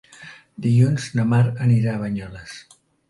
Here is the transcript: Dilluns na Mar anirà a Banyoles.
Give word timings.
Dilluns 0.65 1.05
na 1.19 1.25
Mar 1.33 1.41
anirà 1.67 1.93
a 1.93 2.01
Banyoles. 2.05 2.57